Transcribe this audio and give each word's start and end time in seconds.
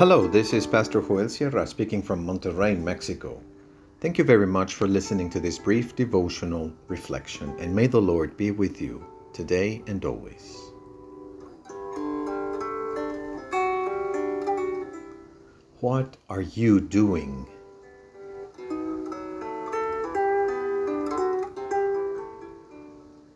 Hello, 0.00 0.26
this 0.26 0.54
is 0.54 0.66
Pastor 0.66 1.02
Joel 1.02 1.28
Sierra 1.28 1.66
speaking 1.66 2.00
from 2.00 2.26
Monterrey, 2.26 2.74
Mexico. 2.74 3.38
Thank 4.00 4.16
you 4.16 4.24
very 4.24 4.46
much 4.46 4.72
for 4.72 4.88
listening 4.88 5.28
to 5.28 5.40
this 5.40 5.58
brief 5.58 5.94
devotional 5.94 6.72
reflection, 6.88 7.54
and 7.58 7.76
may 7.76 7.86
the 7.86 8.00
Lord 8.00 8.34
be 8.38 8.50
with 8.50 8.80
you 8.80 9.04
today 9.34 9.82
and 9.86 10.02
always. 10.06 10.56
What 15.80 16.16
are 16.30 16.40
you 16.56 16.80
doing? 16.80 17.46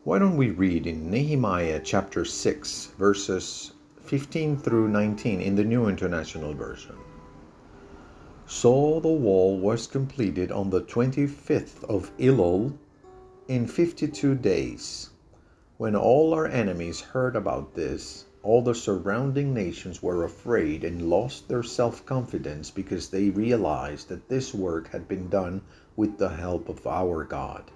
Why 0.04 0.18
don't 0.18 0.38
we 0.38 0.48
read 0.48 0.86
in 0.86 1.10
Nehemiah 1.10 1.82
chapter 1.84 2.24
6, 2.24 2.86
verses 2.98 3.75
15 4.04 4.58
through 4.58 4.89
19 4.89 5.40
in 5.40 5.54
the 5.54 5.64
New 5.64 5.89
International 5.89 6.53
Version? 6.53 6.96
So 8.46 9.00
the 9.00 9.08
wall 9.08 9.58
was 9.58 9.86
completed 9.86 10.53
on 10.53 10.68
the 10.68 10.82
25th 10.82 11.82
of 11.85 12.14
Elul 12.18 12.76
in 13.48 13.67
52 13.67 14.35
days. 14.35 15.11
When 15.79 15.96
all 15.96 16.35
our 16.35 16.46
enemies 16.46 17.00
heard 17.00 17.35
about 17.35 17.75
this, 17.75 18.26
all 18.43 18.61
the 18.61 18.75
surrounding 18.75 19.54
nations 19.54 20.03
were 20.03 20.25
afraid 20.25 20.84
and 20.84 21.09
lost 21.09 21.48
their 21.48 21.62
self 21.62 22.04
confidence 22.04 22.71
because 22.71 23.09
they 23.09 23.31
realized 23.31 24.11
that 24.11 24.29
this 24.29 24.53
work 24.53 24.89
had 24.89 25.09
been 25.09 25.31
done 25.31 25.62
with 25.96 26.18
the 26.18 26.29
help 26.29 26.68
of 26.68 26.86
our 26.86 27.25
God. 27.25 27.71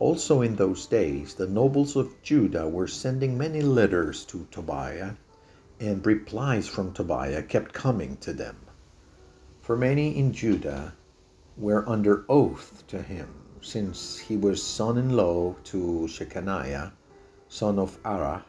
Also, 0.00 0.42
in 0.42 0.56
those 0.56 0.86
days, 0.86 1.34
the 1.34 1.46
nobles 1.46 1.94
of 1.94 2.20
Judah 2.22 2.68
were 2.68 2.88
sending 2.88 3.38
many 3.38 3.62
letters 3.62 4.24
to 4.24 4.46
Tobiah, 4.50 5.12
and 5.78 6.04
replies 6.04 6.66
from 6.66 6.92
Tobiah 6.92 7.42
kept 7.42 7.72
coming 7.72 8.16
to 8.16 8.32
them. 8.32 8.56
For 9.60 9.76
many 9.76 10.18
in 10.18 10.32
Judah 10.32 10.94
were 11.56 11.88
under 11.88 12.24
oath 12.28 12.84
to 12.88 13.02
him, 13.02 13.28
since 13.60 14.18
he 14.18 14.36
was 14.36 14.62
son 14.62 14.98
in 14.98 15.10
law 15.10 15.54
to 15.64 16.08
Shechaniah, 16.08 16.90
son 17.48 17.78
of 17.78 18.02
Arah, 18.02 18.42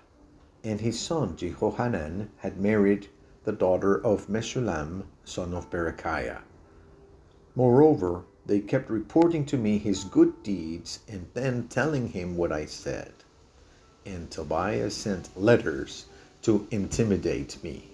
and 0.63 0.81
his 0.81 0.99
son 0.99 1.37
Jehohanan 1.37 2.31
had 2.37 2.59
married 2.59 3.07
the 3.43 3.51
daughter 3.51 4.03
of 4.03 4.27
Meshullam, 4.27 5.03
son 5.23 5.53
of 5.53 5.69
Berechiah. 5.69 6.41
Moreover, 7.55 8.23
they 8.45 8.59
kept 8.59 8.89
reporting 8.89 9.45
to 9.45 9.57
me 9.57 9.77
his 9.77 10.03
good 10.03 10.43
deeds 10.43 10.99
and 11.07 11.27
then 11.33 11.67
telling 11.67 12.09
him 12.09 12.37
what 12.37 12.51
I 12.51 12.65
said. 12.65 13.11
And 14.05 14.29
Tobiah 14.29 14.91
sent 14.91 15.35
letters 15.39 16.05
to 16.43 16.67
intimidate 16.69 17.63
me. 17.63 17.89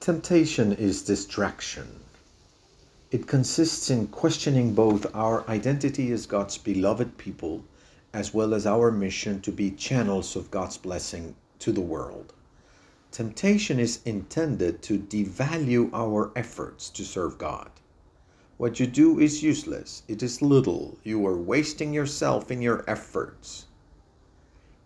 Temptation 0.00 0.72
is 0.72 1.02
distraction. 1.02 2.00
It 3.10 3.26
consists 3.26 3.90
in 3.90 4.08
questioning 4.08 4.74
both 4.74 5.06
our 5.14 5.48
identity 5.48 6.10
as 6.12 6.26
God's 6.26 6.58
beloved 6.58 7.18
people 7.18 7.64
as 8.12 8.32
well 8.32 8.54
as 8.54 8.66
our 8.66 8.90
mission 8.90 9.40
to 9.42 9.52
be 9.52 9.70
channels 9.70 10.36
of 10.36 10.50
God's 10.50 10.78
blessing 10.78 11.36
to 11.58 11.70
the 11.70 11.80
world. 11.80 12.32
Temptation 13.16 13.80
is 13.80 14.00
intended 14.04 14.82
to 14.82 14.98
devalue 14.98 15.88
our 15.94 16.32
efforts 16.36 16.90
to 16.90 17.02
serve 17.02 17.38
God. 17.38 17.70
What 18.58 18.78
you 18.78 18.86
do 18.86 19.18
is 19.18 19.42
useless, 19.42 20.02
it 20.06 20.22
is 20.22 20.42
little, 20.42 20.98
you 21.02 21.26
are 21.26 21.38
wasting 21.38 21.94
yourself 21.94 22.50
in 22.50 22.60
your 22.60 22.84
efforts. 22.86 23.68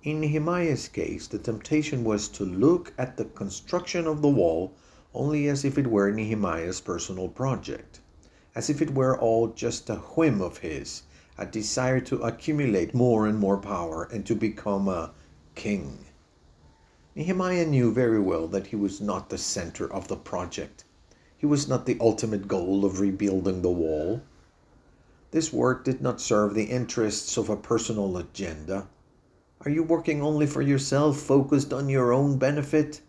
In 0.05 0.21
Nehemiah's 0.21 0.87
case, 0.87 1.27
the 1.27 1.41
temptation 1.41 2.05
was 2.05 2.29
to 2.29 2.45
look 2.45 2.93
at 2.97 3.17
the 3.17 3.25
construction 3.25 4.07
of 4.07 4.23
the 4.23 4.29
wall 4.29 4.75
only 5.13 5.49
as 5.49 5.65
if 5.65 5.77
it 5.77 5.89
were 5.89 6.13
Nehemiah's 6.13 6.81
personal 6.81 7.29
project, 7.29 7.99
as 8.55 8.71
if 8.71 8.81
it 8.81 8.95
were 8.95 9.19
all 9.19 9.49
just 9.49 9.91
a 9.91 9.97
whim 9.97 10.41
of 10.41 10.59
his, 10.59 11.03
a 11.37 11.47
desire 11.47 11.99
to 12.03 12.23
accumulate 12.23 12.95
more 12.95 13.27
and 13.27 13.41
more 13.41 13.59
power 13.59 14.05
and 14.05 14.25
to 14.27 14.37
become 14.37 14.87
a 14.87 15.11
king. 15.57 16.07
Nehemiah 17.17 17.67
knew 17.67 17.93
very 17.93 18.21
well 18.21 18.47
that 18.47 18.69
he 18.69 18.77
was 18.77 19.01
not 19.01 19.31
the 19.31 19.39
center 19.39 19.93
of 19.93 20.07
the 20.07 20.17
project. 20.17 20.85
He 21.37 21.45
was 21.45 21.67
not 21.67 21.85
the 21.85 21.99
ultimate 22.01 22.47
goal 22.47 22.85
of 22.85 23.01
rebuilding 23.01 23.63
the 23.63 23.71
wall. 23.71 24.23
This 25.33 25.53
work 25.53 25.85
did 25.85 26.01
not 26.01 26.21
serve 26.21 26.55
the 26.55 26.67
interests 26.67 27.37
of 27.37 27.49
a 27.49 27.57
personal 27.57 28.17
agenda. 28.17 28.87
Are 29.65 29.71
you 29.71 29.83
working 29.83 30.23
only 30.23 30.47
for 30.47 30.63
yourself, 30.63 31.19
focused 31.19 31.73
on 31.73 31.89
your 31.89 32.13
own 32.13 32.39
benefit? 32.39 33.01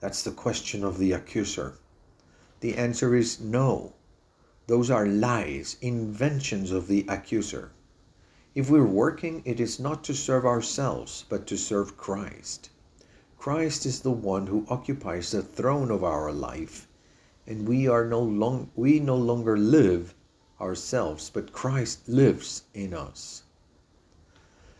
That's 0.00 0.22
the 0.22 0.30
question 0.30 0.84
of 0.84 0.98
the 0.98 1.12
accuser. 1.12 1.78
The 2.60 2.76
answer 2.76 3.14
is 3.14 3.40
no. 3.40 3.94
Those 4.66 4.90
are 4.90 5.06
lies, 5.06 5.78
inventions 5.80 6.72
of 6.72 6.88
the 6.88 7.06
accuser. 7.08 7.72
If 8.54 8.68
we're 8.68 8.84
working, 8.84 9.40
it 9.46 9.60
is 9.60 9.80
not 9.80 10.04
to 10.04 10.14
serve 10.14 10.44
ourselves, 10.44 11.24
but 11.30 11.46
to 11.46 11.56
serve 11.56 11.96
Christ. 11.96 12.68
Christ 13.44 13.84
is 13.84 14.00
the 14.00 14.10
one 14.10 14.46
who 14.46 14.64
occupies 14.70 15.30
the 15.30 15.42
throne 15.42 15.90
of 15.90 16.02
our 16.02 16.32
life, 16.32 16.88
and 17.46 17.68
we 17.68 17.86
are 17.86 18.06
no 18.06 18.18
long 18.18 18.70
we 18.74 18.98
no 18.98 19.16
longer 19.16 19.58
live 19.58 20.14
ourselves, 20.58 21.28
but 21.28 21.52
Christ 21.52 22.08
lives 22.08 22.62
in 22.72 22.94
us. 22.94 23.42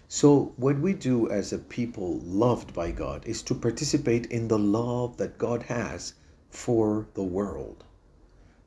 So, 0.08 0.54
what 0.56 0.78
we 0.78 0.94
do 0.94 1.28
as 1.28 1.52
a 1.52 1.58
people 1.58 2.20
loved 2.20 2.72
by 2.72 2.90
God 2.90 3.26
is 3.26 3.42
to 3.42 3.54
participate 3.54 4.24
in 4.32 4.48
the 4.48 4.58
love 4.58 5.18
that 5.18 5.36
God 5.36 5.64
has 5.64 6.14
for 6.48 7.06
the 7.12 7.22
world. 7.22 7.84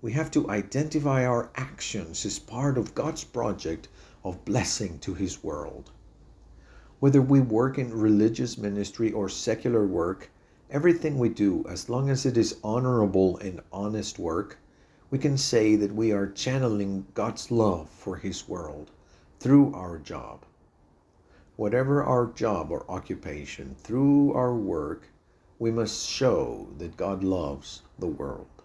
We 0.03 0.11
have 0.11 0.29
to 0.29 0.47
identify 0.47 1.25
our 1.25 1.49
actions 1.55 2.23
as 2.23 2.37
part 2.37 2.77
of 2.77 2.93
God's 2.93 3.23
project 3.23 3.87
of 4.23 4.45
blessing 4.45 4.99
to 4.99 5.15
His 5.15 5.43
world. 5.43 5.89
Whether 6.99 7.21
we 7.21 7.41
work 7.41 7.77
in 7.77 7.93
religious 7.93 8.57
ministry 8.57 9.11
or 9.11 9.29
secular 9.29 9.85
work, 9.85 10.31
everything 10.71 11.19
we 11.19 11.29
do, 11.29 11.63
as 11.69 11.89
long 11.89 12.09
as 12.09 12.25
it 12.25 12.37
is 12.37 12.57
honorable 12.63 13.37
and 13.37 13.61
honest 13.71 14.17
work, 14.17 14.57
we 15.11 15.19
can 15.19 15.37
say 15.37 15.75
that 15.75 15.93
we 15.93 16.11
are 16.11 16.25
channeling 16.25 17.05
God's 17.13 17.51
love 17.51 17.87
for 17.87 18.15
His 18.15 18.49
world 18.49 18.89
through 19.39 19.75
our 19.75 19.99
job. 19.99 20.43
Whatever 21.55 22.03
our 22.03 22.31
job 22.33 22.71
or 22.71 22.83
occupation, 22.89 23.75
through 23.75 24.33
our 24.33 24.55
work, 24.55 25.07
we 25.59 25.69
must 25.69 26.09
show 26.09 26.67
that 26.79 26.97
God 26.97 27.23
loves 27.23 27.83
the 27.99 28.07
world. 28.07 28.63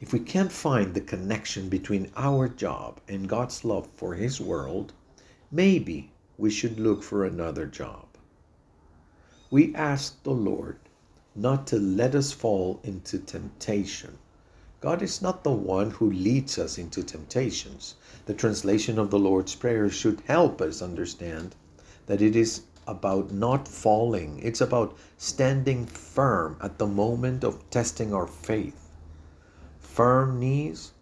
If 0.00 0.12
we 0.12 0.20
can't 0.20 0.52
find 0.52 0.94
the 0.94 1.00
connection 1.00 1.68
between 1.68 2.12
our 2.16 2.48
job 2.48 3.00
and 3.08 3.28
God's 3.28 3.64
love 3.64 3.88
for 3.96 4.14
His 4.14 4.40
world, 4.40 4.92
maybe 5.50 6.12
we 6.38 6.50
should 6.50 6.78
look 6.78 7.02
for 7.02 7.24
another 7.24 7.66
job. 7.66 8.06
We 9.50 9.74
ask 9.74 10.22
the 10.22 10.32
Lord 10.32 10.78
not 11.34 11.66
to 11.68 11.78
let 11.78 12.14
us 12.14 12.32
fall 12.32 12.80
into 12.82 13.18
temptation. 13.18 14.18
God 14.80 15.02
is 15.02 15.22
not 15.22 15.44
the 15.44 15.52
one 15.52 15.90
who 15.90 16.10
leads 16.10 16.58
us 16.58 16.78
into 16.78 17.02
temptations. 17.02 17.94
The 18.26 18.34
translation 18.34 18.98
of 18.98 19.10
the 19.10 19.18
Lord's 19.18 19.54
Prayer 19.54 19.88
should 19.88 20.20
help 20.26 20.60
us 20.60 20.82
understand 20.82 21.54
that 22.06 22.22
it 22.22 22.36
is 22.36 22.62
about 22.86 23.32
not 23.32 23.66
falling, 23.66 24.38
it's 24.42 24.60
about 24.60 24.96
standing 25.18 25.86
firm 25.86 26.56
at 26.60 26.78
the 26.78 26.86
moment 26.86 27.42
of 27.42 27.68
testing 27.70 28.14
our 28.14 28.26
faith. 28.26 28.90
Firm 29.80 30.38
knees 30.38 30.92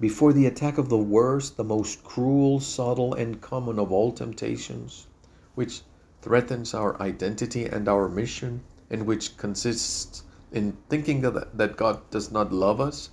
before 0.00 0.32
the 0.32 0.46
attack 0.46 0.76
of 0.76 0.88
the 0.88 0.98
worst, 0.98 1.56
the 1.56 1.64
most 1.64 2.02
cruel, 2.02 2.58
subtle, 2.58 3.14
and 3.14 3.40
common 3.40 3.78
of 3.78 3.92
all 3.92 4.10
temptations, 4.10 5.06
which 5.54 5.82
threatens 6.20 6.74
our 6.74 7.00
identity 7.00 7.66
and 7.66 7.88
our 7.88 8.08
mission, 8.08 8.62
and 8.90 9.06
which 9.06 9.36
consists 9.36 10.24
in 10.50 10.76
thinking 10.88 11.20
that, 11.20 11.56
that 11.58 11.76
God 11.76 12.00
does 12.10 12.30
not 12.30 12.52
love 12.52 12.80
us, 12.80 13.10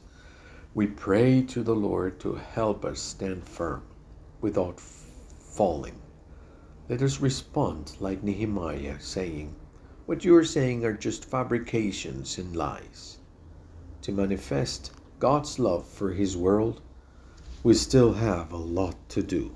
we 0.74 0.88
pray 0.88 1.42
to 1.42 1.64
the 1.64 1.76
Lord 1.76 2.20
to 2.22 2.36
help 2.36 2.86
us 2.86 3.02
stand 3.02 3.44
firm 3.46 3.84
without 4.40 4.80
falling. 4.80 6.02
Let 6.88 7.02
us 7.02 7.20
respond 7.20 7.96
like 8.00 8.24
Nehemiah, 8.24 9.00
saying, 9.00 9.56
What 10.06 10.24
you 10.24 10.36
are 10.36 10.46
saying 10.46 10.86
are 10.86 10.94
just 10.94 11.26
fabrications 11.26 12.38
and 12.38 12.56
lies. 12.56 13.18
To 14.04 14.12
manifest 14.12 14.92
God's 15.22 15.60
love 15.60 15.88
for 15.88 16.12
His 16.12 16.36
world, 16.36 16.82
we 17.62 17.76
still 17.76 18.12
have 18.12 18.52
a 18.52 18.58
lot 18.58 18.96
to 19.10 19.22
do. 19.22 19.56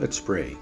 Let's 0.00 0.18
pray. 0.18 0.56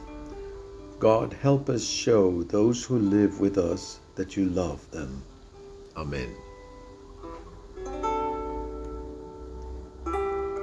God, 0.98 1.32
help 1.32 1.70
us 1.70 1.82
show 1.82 2.42
those 2.42 2.84
who 2.84 2.98
live 2.98 3.40
with 3.40 3.56
us 3.56 4.00
that 4.16 4.36
you 4.36 4.50
love 4.50 4.90
them. 4.90 5.22
Amen. 5.96 6.36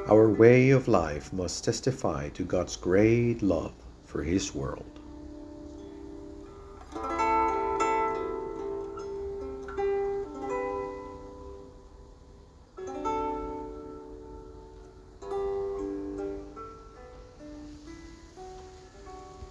Our 0.07 0.29
way 0.29 0.69
of 0.69 0.87
life 0.87 1.33
must 1.33 1.65
testify 1.65 2.29
to 2.29 2.43
God's 2.43 2.75
great 2.75 3.41
love 3.41 3.73
for 4.05 4.21
His 4.21 4.53
world. 4.53 4.96